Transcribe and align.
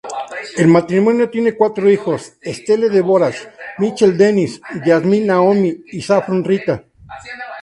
El 0.57 0.67
matrimonio 0.67 1.29
tiene 1.29 1.53
cuatro 1.55 1.87
hijos: 1.87 2.33
Estelle 2.41 2.89
Deborah, 2.89 3.31
Mitchel 3.77 4.17
Dennis, 4.17 4.59
Yasmin 4.83 5.27
Naomi 5.27 5.83
y 5.91 6.01
Saffron 6.01 6.43
Rita. 6.43 6.83